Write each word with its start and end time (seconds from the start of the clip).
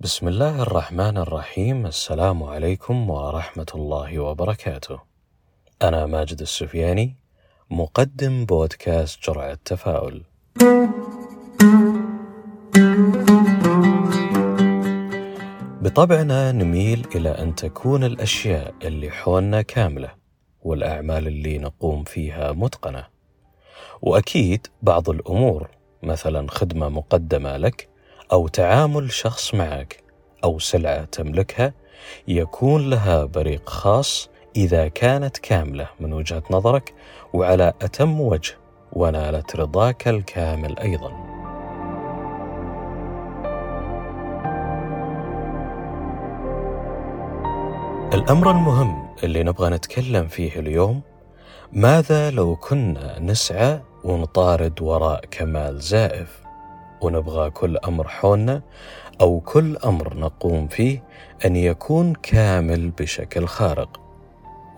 بسم 0.00 0.28
الله 0.28 0.62
الرحمن 0.62 1.16
الرحيم 1.16 1.86
السلام 1.86 2.42
عليكم 2.42 3.10
ورحمة 3.10 3.66
الله 3.74 4.18
وبركاته. 4.18 5.00
أنا 5.82 6.06
ماجد 6.06 6.40
السفياني 6.40 7.16
مقدم 7.70 8.44
بودكاست 8.44 9.30
جرعة 9.30 9.58
تفاؤل. 9.64 10.22
بطبعنا 15.82 16.52
نميل 16.52 17.06
إلى 17.14 17.30
أن 17.30 17.54
تكون 17.54 18.04
الأشياء 18.04 18.74
اللي 18.82 19.10
حولنا 19.10 19.62
كاملة 19.62 20.14
والأعمال 20.62 21.26
اللي 21.26 21.58
نقوم 21.58 22.04
فيها 22.04 22.52
متقنة. 22.52 23.06
وأكيد 24.02 24.66
بعض 24.82 25.10
الأمور 25.10 25.70
مثلا 26.02 26.50
خدمة 26.50 26.88
مقدمة 26.88 27.56
لك 27.56 27.95
أو 28.32 28.48
تعامل 28.48 29.12
شخص 29.12 29.54
معك 29.54 30.02
أو 30.44 30.58
سلعة 30.58 31.04
تملكها 31.04 31.72
يكون 32.28 32.90
لها 32.90 33.24
بريق 33.24 33.68
خاص 33.68 34.28
إذا 34.56 34.88
كانت 34.88 35.38
كاملة 35.38 35.88
من 36.00 36.12
وجهة 36.12 36.42
نظرك 36.50 36.94
وعلى 37.32 37.72
أتم 37.82 38.20
وجه 38.20 38.54
ونالت 38.92 39.56
رضاك 39.56 40.08
الكامل 40.08 40.78
أيضا. 40.78 41.36
الأمر 48.14 48.50
المهم 48.50 49.08
اللي 49.22 49.42
نبغى 49.42 49.70
نتكلم 49.70 50.28
فيه 50.28 50.60
اليوم 50.60 51.02
ماذا 51.72 52.30
لو 52.30 52.56
كنا 52.56 53.18
نسعى 53.18 53.80
ونطارد 54.04 54.82
وراء 54.82 55.24
كمال 55.30 55.80
زائف 55.80 56.45
ونبغى 57.00 57.50
كل 57.50 57.78
أمر 57.78 58.08
حولنا 58.08 58.62
أو 59.20 59.40
كل 59.40 59.76
أمر 59.76 60.16
نقوم 60.16 60.68
فيه 60.68 61.02
أن 61.44 61.56
يكون 61.56 62.12
كامل 62.14 62.90
بشكل 62.90 63.46
خارق. 63.46 64.00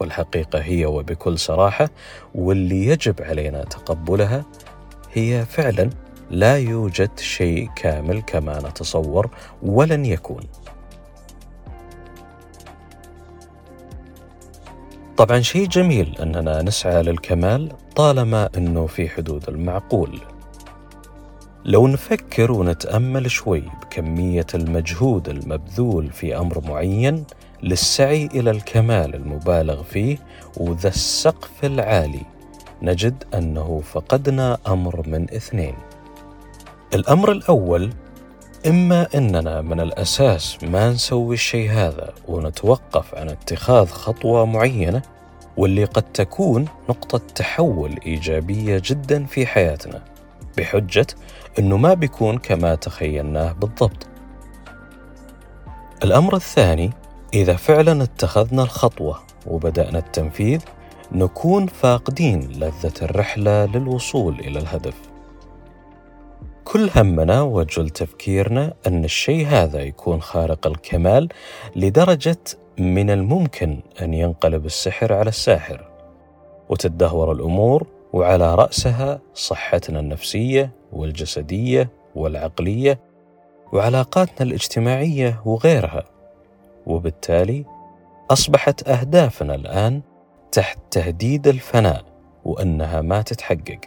والحقيقة 0.00 0.58
هي 0.58 0.86
وبكل 0.86 1.38
صراحة 1.38 1.88
واللي 2.34 2.86
يجب 2.86 3.22
علينا 3.22 3.64
تقبلها 3.64 4.44
هي 5.12 5.44
فعلا 5.44 5.90
لا 6.30 6.58
يوجد 6.58 7.18
شيء 7.18 7.70
كامل 7.76 8.22
كما 8.22 8.58
نتصور 8.58 9.30
ولن 9.62 10.06
يكون. 10.06 10.42
طبعا 15.16 15.40
شيء 15.40 15.66
جميل 15.66 16.16
أننا 16.20 16.62
نسعى 16.62 17.02
للكمال 17.02 17.72
طالما 17.96 18.48
إنه 18.56 18.86
في 18.86 19.08
حدود 19.08 19.48
المعقول. 19.48 20.20
لو 21.64 21.86
نفكر 21.86 22.52
ونتأمل 22.52 23.30
شوي 23.30 23.62
بكمية 23.82 24.46
المجهود 24.54 25.28
المبذول 25.28 26.10
في 26.12 26.38
أمر 26.38 26.60
معين 26.68 27.24
للسعي 27.62 28.26
إلى 28.26 28.50
الكمال 28.50 29.14
المبالغ 29.14 29.82
فيه 29.82 30.18
وذا 30.56 30.88
السقف 30.88 31.64
العالي 31.64 32.22
نجد 32.82 33.24
أنه 33.34 33.82
فقدنا 33.92 34.58
أمر 34.66 35.08
من 35.08 35.22
اثنين. 35.34 35.74
الأمر 36.94 37.32
الأول 37.32 37.90
إما 38.66 39.06
إننا 39.14 39.60
من 39.60 39.80
الأساس 39.80 40.64
ما 40.64 40.90
نسوي 40.90 41.34
الشيء 41.34 41.70
هذا 41.70 42.12
ونتوقف 42.28 43.14
عن 43.14 43.28
اتخاذ 43.28 43.86
خطوة 43.86 44.44
معينة 44.44 45.02
واللي 45.56 45.84
قد 45.84 46.02
تكون 46.02 46.68
نقطة 46.88 47.20
تحول 47.34 47.98
إيجابية 48.06 48.82
جدا 48.84 49.24
في 49.24 49.46
حياتنا. 49.46 50.17
بحجة 50.58 51.06
إنه 51.58 51.76
ما 51.76 51.94
بيكون 51.94 52.38
كما 52.38 52.74
تخيلناه 52.74 53.52
بالضبط. 53.52 54.06
الأمر 56.04 56.36
الثاني 56.36 56.90
إذا 57.34 57.56
فعلا 57.56 58.02
اتخذنا 58.02 58.62
الخطوة 58.62 59.18
وبدأنا 59.46 59.98
التنفيذ 59.98 60.60
نكون 61.12 61.66
فاقدين 61.66 62.40
لذة 62.40 62.92
الرحلة 63.02 63.64
للوصول 63.64 64.40
إلى 64.40 64.58
الهدف. 64.58 64.94
كل 66.64 66.90
همنا 66.96 67.42
وجل 67.42 67.90
تفكيرنا 67.90 68.74
أن 68.86 69.04
الشيء 69.04 69.46
هذا 69.46 69.80
يكون 69.80 70.22
خارق 70.22 70.66
الكمال 70.66 71.28
لدرجة 71.76 72.38
من 72.78 73.10
الممكن 73.10 73.80
أن 74.02 74.14
ينقلب 74.14 74.66
السحر 74.66 75.12
على 75.12 75.28
الساحر 75.28 75.88
وتدهور 76.68 77.32
الأمور 77.32 77.86
وعلى 78.12 78.54
رأسها 78.54 79.20
صحتنا 79.34 80.00
النفسية 80.00 80.72
والجسدية 80.92 81.90
والعقلية 82.14 83.00
وعلاقاتنا 83.72 84.46
الاجتماعية 84.46 85.42
وغيرها. 85.44 86.04
وبالتالي 86.86 87.64
أصبحت 88.30 88.88
أهدافنا 88.88 89.54
الآن 89.54 90.00
تحت 90.52 90.78
تهديد 90.90 91.48
الفناء 91.48 92.04
وأنها 92.44 93.00
ما 93.00 93.22
تتحقق. 93.22 93.80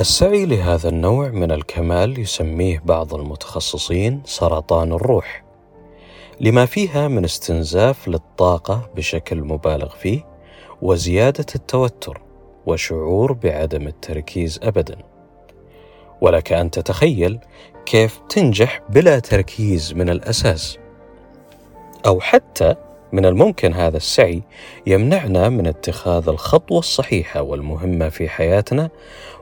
السعي 0.00 0.46
لهذا 0.46 0.88
النوع 0.88 1.28
من 1.28 1.52
الكمال 1.52 2.18
يسميه 2.18 2.82
بعض 2.84 3.14
المتخصصين 3.14 4.22
سرطان 4.24 4.92
الروح. 4.92 5.45
لما 6.40 6.66
فيها 6.66 7.08
من 7.08 7.24
استنزاف 7.24 8.08
للطاقة 8.08 8.90
بشكل 8.96 9.36
مبالغ 9.40 9.88
فيه 9.88 10.26
وزيادة 10.82 11.46
التوتر 11.54 12.20
وشعور 12.66 13.32
بعدم 13.32 13.86
التركيز 13.86 14.60
ابدا. 14.62 14.96
ولك 16.20 16.52
أن 16.52 16.70
تتخيل 16.70 17.38
كيف 17.86 18.20
تنجح 18.28 18.82
بلا 18.88 19.18
تركيز 19.18 19.92
من 19.92 20.10
الأساس. 20.10 20.78
أو 22.06 22.20
حتى 22.20 22.74
من 23.12 23.26
الممكن 23.26 23.74
هذا 23.74 23.96
السعي 23.96 24.42
يمنعنا 24.86 25.48
من 25.48 25.66
اتخاذ 25.66 26.28
الخطوة 26.28 26.78
الصحيحة 26.78 27.42
والمهمة 27.42 28.08
في 28.08 28.28
حياتنا 28.28 28.90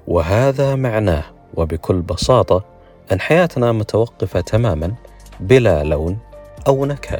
وهذا 0.08 0.74
معناه 0.74 1.24
وبكل 1.54 2.02
بساطة 2.02 2.64
أن 3.12 3.20
حياتنا 3.20 3.72
متوقفة 3.72 4.40
تماما 4.40 4.94
بلا 5.40 5.84
لون 5.84 6.18
أو 6.66 6.86
نكهة. 6.86 7.18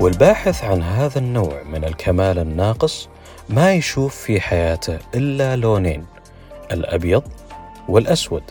والباحث 0.00 0.64
عن 0.64 0.82
هذا 0.82 1.18
النوع 1.18 1.62
من 1.62 1.84
الكمال 1.84 2.38
الناقص 2.38 3.08
ما 3.48 3.74
يشوف 3.74 4.16
في 4.16 4.40
حياته 4.40 4.98
إلا 5.14 5.56
لونين 5.56 6.06
الأبيض 6.72 7.22
والأسود. 7.88 8.42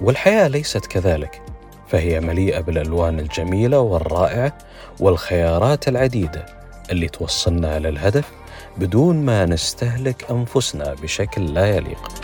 والحياة 0.00 0.48
ليست 0.48 0.86
كذلك 0.86 1.42
فهي 1.88 2.20
مليئة 2.20 2.60
بالألوان 2.60 3.20
الجميلة 3.20 3.80
والرائعة 3.80 4.58
والخيارات 5.00 5.88
العديدة 5.88 6.46
اللي 6.90 7.08
توصلنا 7.08 7.78
للهدف 7.78 8.30
بدون 8.76 9.16
ما 9.24 9.46
نستهلك 9.46 10.30
أنفسنا 10.30 10.94
بشكل 10.94 11.54
لا 11.54 11.76
يليق. 11.76 12.23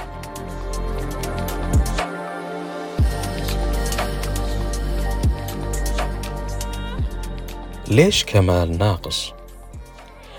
ليش 7.90 8.24
كمال 8.24 8.78
ناقص؟ 8.78 9.32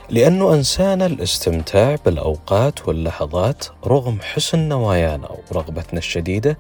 لأنه 0.10 0.54
أنسانا 0.54 1.06
الاستمتاع 1.06 1.96
بالأوقات 2.06 2.88
واللحظات 2.88 3.66
رغم 3.86 4.20
حسن 4.22 4.60
نوايانا 4.60 5.30
ورغبتنا 5.30 6.00
الشديدة 6.00 6.58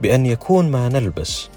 بأن 0.00 0.26
يكون 0.26 0.70
ما 0.70 0.88
نلبس 0.88 1.48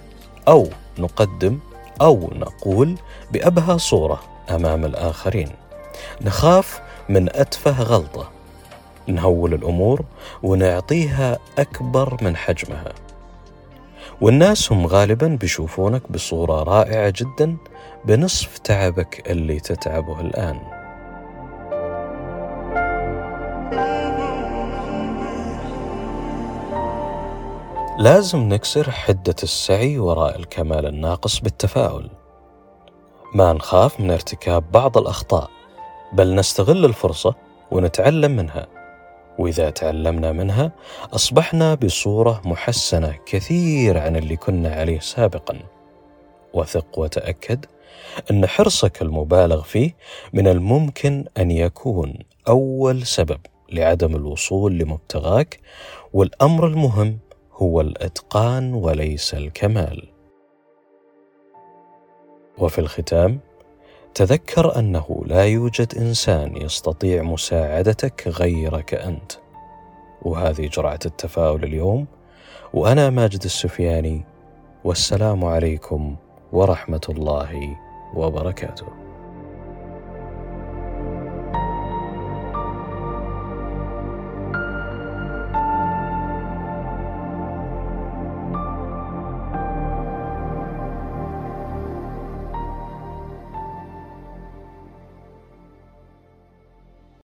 أو 0.48 0.70
نقدم 0.98 1.60
أو 2.02 2.30
نقول 2.36 2.96
بأبهى 3.32 3.80
صورة 3.80 4.24
أمام 4.50 4.86
الآخرين. 4.86 5.50
نخاف 6.22 6.82
من 7.10 7.30
أتفه 7.30 7.82
غلطة. 7.82 8.30
نهول 9.08 9.54
الأمور 9.54 10.06
ونعطيها 10.44 11.40
أكبر 11.58 12.18
من 12.22 12.36
حجمها. 12.38 12.94
والناس 14.24 14.72
هم 14.72 14.88
غالبا 14.88 15.28
بيشوفونك 15.42 16.12
بصورة 16.12 16.64
رائعة 16.64 17.14
جدا 17.16 17.58
بنصف 18.06 18.58
تعبك 18.58 19.32
اللي 19.32 19.60
تتعبه 19.60 20.22
الآن. 20.22 20.60
لازم 28.00 28.40
نكسر 28.40 28.92
حدة 28.92 29.36
السعي 29.44 29.98
وراء 29.98 30.40
الكمال 30.40 30.86
الناقص 30.86 31.40
بالتفاؤل. 31.40 32.10
ما 33.36 33.54
نخاف 33.54 34.00
من 34.00 34.12
ارتكاب 34.12 34.72
بعض 34.72 34.98
الأخطاء 34.98 35.50
بل 36.14 36.36
نستغل 36.36 36.86
الفرصة 36.86 37.36
ونتعلم 37.72 38.32
منها. 38.32 38.83
وإذا 39.40 39.70
تعلمنا 39.70 40.32
منها 40.32 40.72
أصبحنا 41.14 41.76
بصورة 41.76 42.42
محسنة 42.46 43.16
كثير 43.26 43.98
عن 43.98 44.16
اللي 44.16 44.36
كنا 44.36 44.76
عليه 44.76 45.00
سابقا. 45.00 45.60
وثق 46.54 47.00
وتأكد 47.00 47.66
أن 48.32 48.48
حرصك 48.48 49.02
المبالغ 49.02 49.62
فيه 49.62 49.96
من 50.34 50.48
الممكن 50.48 51.26
أن 51.38 51.52
يكون 51.52 52.14
أول 52.48 53.06
سبب 53.06 53.40
لعدم 53.72 54.16
الوصول 54.16 54.78
لمبتغاك 54.78 55.60
والأمر 56.14 56.68
المهم 56.68 57.20
هو 57.54 57.82
الإتقان 57.82 58.74
وليس 58.74 59.34
الكمال. 59.34 60.10
وفي 62.58 62.80
الختام 62.80 63.40
تذكر 64.16 64.80
أنه 64.80 65.24
لا 65.26 65.46
يوجد 65.46 65.98
إنسان 65.98 66.58
يستطيع 66.58 67.24
مساعدتك 67.24 68.28
غيرك 68.28 68.94
أنت. 68.94 69.32
وهذه 70.22 70.68
جرعة 70.68 71.00
التفاؤل 71.06 71.64
اليوم. 71.64 72.06
وأنا 72.74 73.10
ماجد 73.10 73.44
السفياني 73.44 74.26
والسلام 74.84 75.46
عليكم 75.46 76.16
ورحمة 76.52 77.02
الله 77.10 77.78
وبركاته. 78.16 78.86